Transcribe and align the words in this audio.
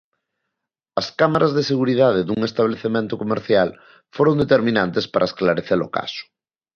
As 1.01 1.07
cámaras 1.19 1.51
de 1.57 1.63
seguridade 1.71 2.21
dun 2.27 2.39
establecemento 2.49 3.15
comercial 3.23 3.69
foron 4.15 4.35
determinantes 4.43 5.05
para 5.13 5.27
esclarecer 5.29 5.79
o 5.87 5.93
caso. 5.97 6.23